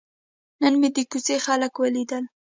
نن 0.61 0.73
مې 0.79 0.89
د 0.95 0.97
کوڅې 1.11 1.35
خلک 1.45 1.73
ولیدل. 1.77 2.23